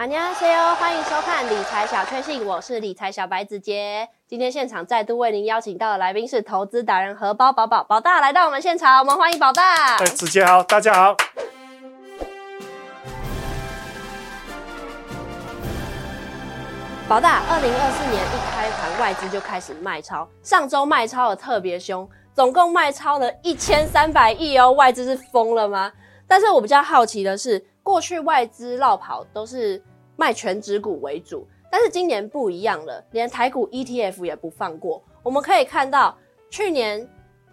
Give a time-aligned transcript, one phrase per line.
[0.00, 4.08] 안녕하세요，欢迎收看理财小确幸，我是理财小白子杰。
[4.26, 9.96] 今天现场再度为您邀请到的来宾是投资达人荷包宝宝宝大来到我们现场，我们欢迎宝大。
[9.96, 11.16] 哎，子杰好，大家好。
[17.08, 25.92] 宝大，二零二四年一开盘外资就开始卖超，上周卖超的特别凶，总共卖超了一千三百亿哦，外资是疯了吗？
[26.26, 29.80] 但是我比较好奇的是，过去外资绕跑都是
[30.15, 35.01] 卖全指股为主，但是今年不一样了，连台股 ETF 也不放过。
[35.23, 36.17] 我们可以看到，
[36.49, 37.07] 去年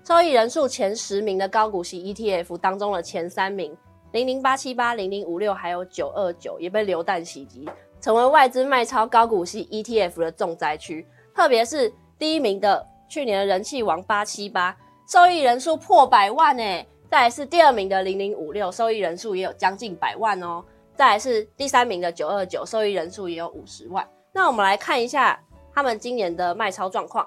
[0.05, 3.77] 收益人数前十名的高股息 ETF 当中的前三名，
[4.13, 7.69] 零零八七八、零零五六还有九二九也被流弹袭击。
[8.01, 11.05] 成为外资卖超高股息 ETF 的重灾区，
[11.35, 14.77] 特别是第一名的去年的人气王八七八，
[15.09, 20.65] 受益人数破百万诶，再来是第二名的零零五六，受益人数也有将近百万哦，
[20.99, 24.05] 再来是第三名的九二九，受益人数也有五十万。
[24.33, 25.39] 那我们来看一下
[25.73, 27.25] 他们今年的卖超状况，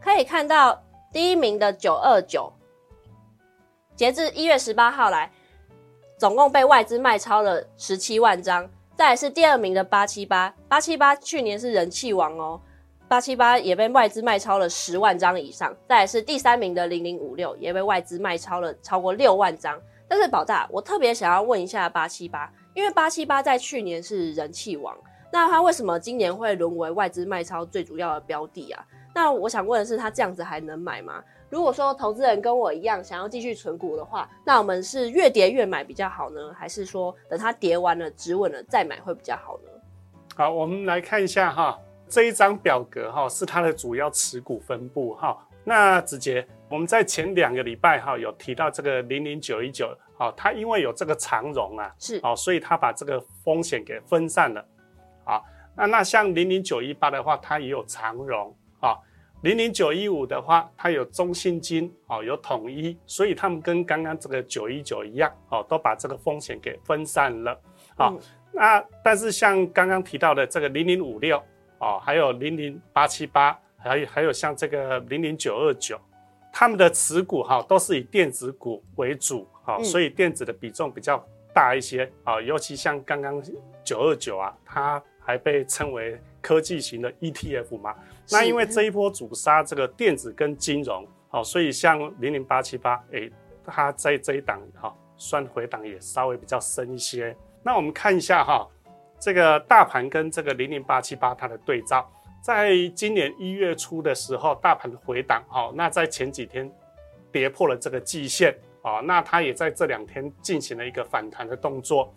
[0.00, 0.80] 可以看到
[1.12, 2.52] 第一名的九二九，
[3.96, 5.32] 截至一月十八号来，
[6.16, 8.70] 总共被外资卖超了十七万张。
[8.94, 12.60] 再是第二名的八七八，八七八去年是人气王哦，
[13.08, 15.74] 八七八也被外资卖超了十万张以上。
[15.88, 19.76] 再是第三名的零零五六，也被外资卖超了超过六万张。
[20.06, 24.96] 但是宝大，我特别想要问一下八七八，因为八七八在去年是人气王，
[25.32, 28.84] 那它为什么今年会沦为外资卖超最主要的标的啊？
[29.14, 31.22] 那我想问的是，它这样子还能买吗？
[31.48, 39.70] 如果说投资人跟我一样想要继续存股的话，那我们是越跌越买比较好呢，还是说等它跌完了止稳了再买会比较好呢？
[40.36, 41.76] 好，我们来看一下哈，
[42.08, 45.36] 这一张表格哈是它的主要持股分布哈。
[45.64, 54.64] 那子杰，我们在前两个礼拜哈有提到这个零零九一九，好，它因为有这个长融啊，是，哦，所以它把这个风险给分散了。
[55.24, 55.44] 好，
[55.76, 58.96] 那那像零零九一八的话，它也有长融啊。
[59.42, 67.58] 零零九一五的话，它有中信金哦，有统一，所以他们跟刚刚这个九一九一样哦，都把这个风险给分散了。
[67.96, 68.14] 好，
[68.52, 71.42] 那但是像刚刚提到的这个零零五六
[71.78, 75.98] 哦，还有零零八七八，还有还有像这个零零九二九，
[76.52, 81.24] 他们的持股哈都是以电子股为主，好，所以电子的比重比较
[81.54, 83.42] 大一些啊，尤其像刚刚
[83.82, 87.94] 九二九啊，它还被称为科技型的 ETF 嘛。
[88.30, 93.28] 那因为这一波主杀这个电子跟金融，好，所以像零零八七八，哎，
[93.64, 97.36] 它在这一档哈，算回档也稍微比较深一些。
[97.62, 98.68] 那我们看一下哈，
[99.18, 102.08] 这个大盘跟这个零零八七八它的对照，
[102.40, 106.70] 在今年一月初的时候，大盘回档，好，那在前几天
[107.30, 112.12] 跌破了这个季线，啊，那它也在这两天进行了一个反弹的动作。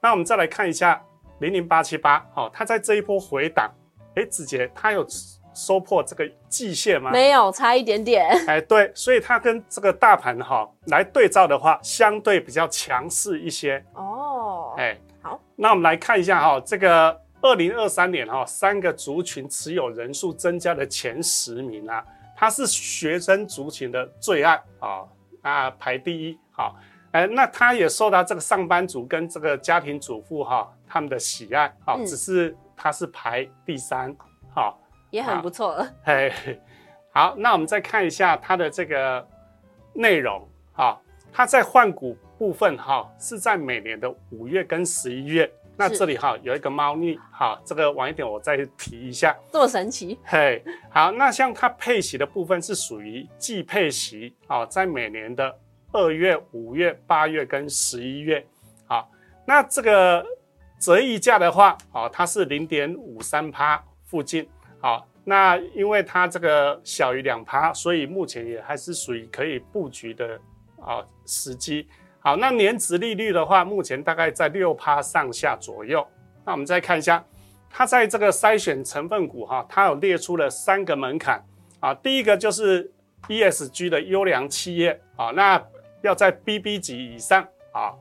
[0.00, 1.02] 那我们再来看一下
[1.40, 3.70] 零零八七八，好，它在这一波回档，
[4.14, 5.06] 哎，子杰它有。
[5.58, 7.10] 收破这个季线吗？
[7.10, 8.28] 没有，差一点点。
[8.46, 13.82] 哎，对，所以它跟这个大盘哈来对照的话，相对比较强势一些。
[13.94, 22.04] 哦，哎，好，那我们来看一下哈，这个二零二三年哈三个族群持有人数增加的前十名啊，
[22.36, 25.04] 它是学生族群的最爱啊
[25.42, 26.36] 啊排第一。
[26.50, 26.76] 好，
[27.12, 34.14] 哎，那它也受到这个上班族跟这个家庭主妇哈他们的喜爱啊，只是它是排第三。
[34.52, 34.80] 好。
[35.10, 35.88] 也很不错了。
[36.02, 36.60] 嘿，
[37.12, 39.26] 好，那我们再看一下它的这个
[39.94, 41.00] 内容哈，
[41.32, 45.50] 它在换股部分哈是在每年的五月跟十一月。
[45.78, 49.36] 那这里哈有一个猫腻哈，这个晚一点我再提一下。
[49.52, 50.18] 这么神奇？
[50.24, 55.54] 嘿，好，那像它配息的部分是属于季配息啊，在每年的
[55.92, 58.44] 二月、五月、八月跟十一月。
[58.86, 59.10] 好，
[59.44, 60.24] 那这个
[60.80, 64.48] 折溢价的话，哦，它是零点五三趴附近。
[64.80, 70.40] 好，那因为它这个小于两趴，所以目前也还是属于可以布局的
[70.80, 71.86] 啊时机。
[72.26, 76.04] 好，那年值利率的话，目前大概在六趴上下左右。
[76.44, 77.24] 那我们再看一下，
[77.70, 81.40] 它在这个筛选成分股哈，它有列出了三个门槛
[81.78, 81.94] 啊。
[81.94, 82.90] 第一个就是
[83.28, 85.64] ESG 的优良企业啊，那
[86.02, 87.94] 要在 BB 级以上啊。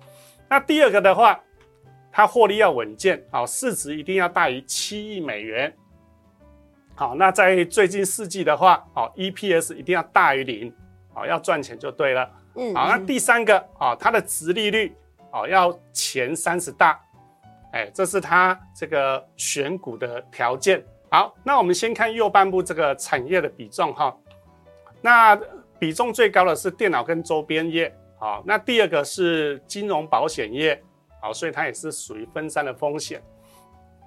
[0.50, 1.40] 那第二个的话，
[2.12, 5.72] 它获利要稳健啊，市值一定要大于七亿美元。
[6.96, 10.74] 好，那在最近四季的话，好，EPS 一定要大于零，
[11.14, 12.28] 好，要赚钱就对了。
[12.56, 14.96] 嗯，好，那第三个，啊，它的值利率，
[15.32, 17.00] 哦，要前三十大，
[17.72, 20.84] 哎，这是它这个选股的条件。
[21.10, 24.16] 好，那我们先看右半部这个产业的比重哈，
[25.02, 25.40] 那
[25.78, 30.82] 比重最高的是电脑跟周边业，好，那第二个是金融保险业，
[31.22, 33.22] 好，所以它也是属于分散的风险。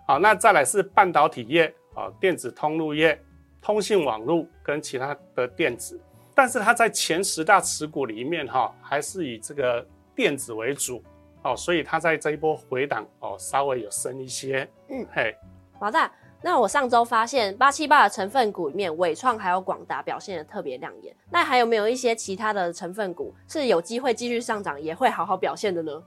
[0.07, 1.75] 好，那再来是半导体业。
[1.95, 3.21] 啊，电子通路业、
[3.61, 6.01] 通信网络跟其他的电子，
[6.39, 11.03] 但是它在前十大持股里面哈，还是以这个电子为主
[11.43, 14.69] 哦，所以它在这一波回档哦，稍微有升一些。
[14.89, 15.37] 嗯，嘿，
[15.81, 16.09] 老大。
[16.41, 21.13] 那我上周发现八七八的成分股里面，伟创还有广达表现的特别亮眼。
[21.29, 26.01] 那还有没有一些其他的成分股是有机会继续上涨，也会好好表现的呢？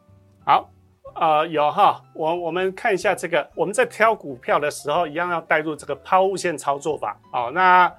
[0.46, 0.70] 好，
[1.16, 7.20] 呃，有哈，我我们看一下这个，我们在挑股票的时候，一样要带入这个抛物线操作法。
[7.34, 7.94] 哦，那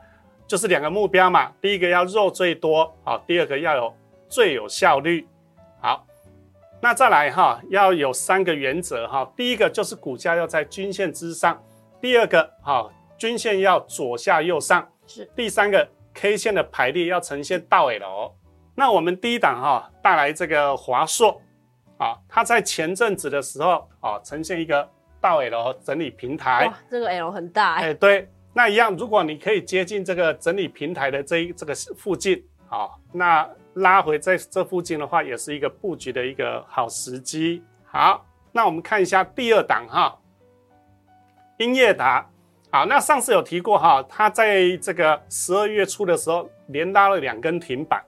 [0.47, 3.95] 就是两个目标嘛，第一个要肉最多，好，第二个要有
[4.29, 5.27] 最有效率。
[5.81, 6.07] 好，
[6.81, 11.63] 那再来哈，要有三个原则哈，第一个就是股价要在均线之上。
[12.01, 15.25] 第二个，哈，均线要左下右上是。
[15.37, 18.35] 第三个，K 线的排列要呈现倒 L。
[18.75, 21.41] 那我们第一档哈带来这个华硕，
[21.99, 24.89] 啊，它在前阵子的时候啊呈现一个
[25.21, 26.67] 倒 L 整理平台。
[26.67, 27.91] 哇，这个 L 很大哎。
[27.91, 37.63] 哎，对，那一样，如果你可以接近这个整理平台的这一这个附近，好，那拉回在这附近的话，也是一个布局的一个好时机。
[37.85, 40.19] 好，那我们看一下第二档哈。
[41.59, 42.29] 英业达，
[42.71, 48.03] 好，那上次有提过哈，它在这个十二月初的时候连拉了两根停板，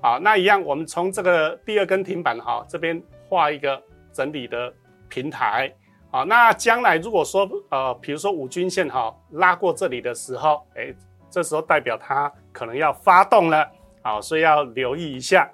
[0.00, 3.82] 好，那一样，我们从这个第二根停板哈这边画一个
[4.12, 4.72] 整理的
[5.08, 5.74] 平台，
[6.12, 10.92] 好，那将来如果说呃，比如说五均线哈拉过这里的时候，哎，
[11.30, 13.70] 这时候代表它可能要发动了，
[14.02, 15.48] 好，所以要留意一下。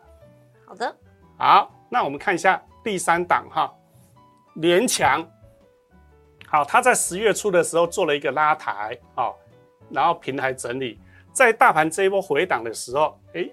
[0.64, 0.96] 好的，
[1.36, 3.70] 好，那我们看一下第三档哈，
[4.54, 5.22] 联强。
[6.48, 9.36] 好，它在十月初的时候做了一个拉抬，好，
[9.90, 10.98] 然后平台整理，
[11.32, 13.46] 在大盘这一波回档的时候，哎，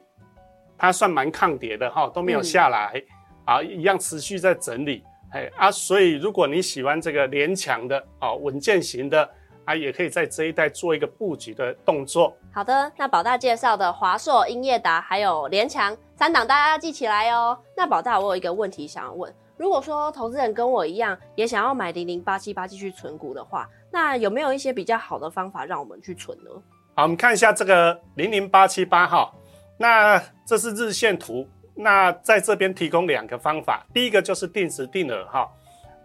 [0.78, 3.04] 它算蛮抗跌的哈，都没有下来，
[3.46, 5.04] 啊，一样持续在整理，
[5.34, 9.28] 哎啊，所以如果你喜欢这个连强的，啊，稳健型的，
[9.66, 12.36] 啊，也可以在这一带做一个布局的动作。
[12.54, 17.58] 好的，那宝大介绍的华硕、英业达还有联强三档，大家要记起来哦。
[17.76, 19.34] 那宝大，我有一个问题想要问。
[19.58, 26.50] 如果说投资人跟我一样也想要买零零八七八继续存股的话，那有没有一些比较好的方法让我们去存呢？
[26.96, 29.32] 好，我们看一下这个零零八七八哈，
[29.78, 35.50] 那这是日线图，那在这边提供两个方法，第一个就是定时定额哈，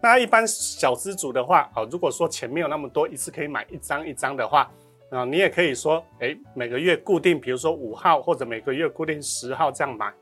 [0.02, 4.70] 那一般小资主的话，啊，如果说钱没有那么多，一次可以买一张一张的话，
[5.10, 10.12] 啊，你也可以说，哎，每个月固定，比如说五号或者每个月固定十号这样买，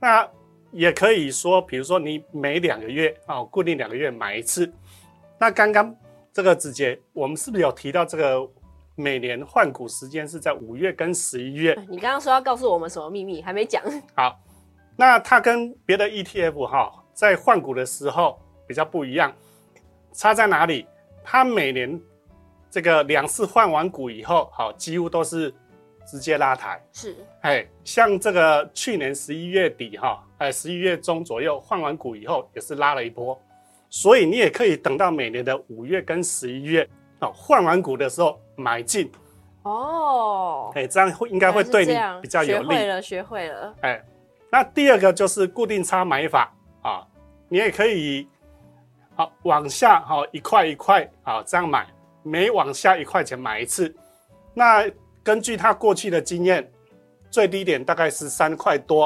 [0.00, 0.28] 那。
[0.72, 4.72] 也可以说，比如说你每两个月啊，固定两个月买一次。
[5.36, 5.92] 那刚刚
[6.32, 8.48] 这个子杰，我们是不是有提到这个
[8.94, 11.76] 每年换股时间是在五月跟十一月？
[11.88, 13.82] 你刚刚说要告诉我们什么秘密，还没讲。
[14.14, 14.38] 好，
[15.00, 18.38] 那它跟别的 ETF 哈，在换股的时候
[18.68, 19.32] 比较不一样，
[20.12, 20.86] 差在哪里？
[21.24, 21.98] 它每年
[22.70, 25.54] 这个两次换完股以后，好，几乎都是。
[26.06, 33.40] 直接拉抬是，哎，像这个去年十一月底哈，哎，十一月中左右换完股以后，也是拉了一波，
[33.88, 36.88] 所以你也可以等到每年的五月跟十一月，
[37.20, 39.12] 哦，换完股的时候买进，
[39.62, 42.70] 哦，哎，这样会应该会对你比较有利。
[42.70, 43.74] 学会了，学会了。
[43.82, 44.04] 哎，
[44.50, 46.52] 那第二个就是固定差买法
[46.82, 47.06] 啊，
[47.48, 48.28] 你也可以，
[49.14, 51.86] 好往下哈一块一块啊这样买，
[52.22, 53.94] 每往下一块钱买一次，
[54.54, 54.90] 那。
[55.22, 56.66] 根据他过去的经验，
[57.30, 59.04] 最低点大概是三块多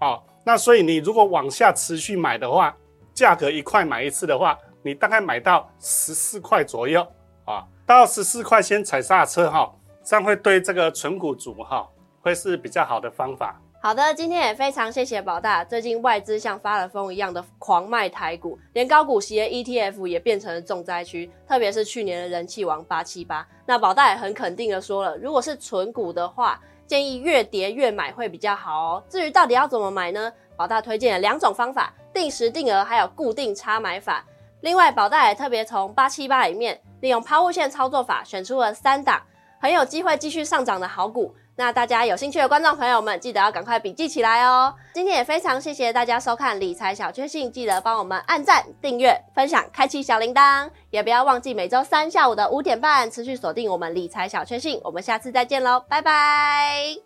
[0.00, 0.20] 啊。
[0.44, 2.76] 那所以你如果往下持续买的话，
[3.14, 7.06] 价格一块买一次的话，你大概买到十四块左右
[7.44, 7.64] 啊。
[7.86, 9.72] 到十四块先踩刹车哈，
[10.02, 11.88] 这样会对这个纯股族哈
[12.20, 13.62] 会是比较好的方法。
[13.84, 15.64] 好的，今天也非常谢谢宝大。
[15.64, 21.28] 最近外资像发了疯一样的狂卖台股，连高股息的 ETF 也变成了重灾区。
[21.48, 29.02] 特别是去年的人气王八七八，那宝大也很肯定的说了，如果是纯股的话，建议越跌越买会比较好哦。
[29.08, 30.32] 至于到底要怎么买呢？
[30.56, 34.24] 宝大推荐了两种方法：定时定额，还有固定差买法。
[34.60, 39.20] 另外，宝大也特别从八七八里面利用抛物线操作法选出了三档
[39.60, 41.34] 很有机会继续上涨的好股。
[41.54, 44.74] 那大家有兴趣的观众朋友们，记得要赶快笔记起来哦。
[44.94, 54.80] 今天也非常谢谢大家收看理财小确幸，记得帮我们按赞、订阅、分享、开启小铃铛，也不要忘记每周三下午的五点半持续锁定我们理财小确幸。
[54.82, 56.96] 我们下次再见喽，拜拜。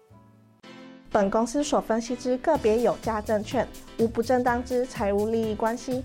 [1.11, 3.67] 本公司所分析之个别有价证券，
[3.99, 6.05] 无不正当之财务利益关系。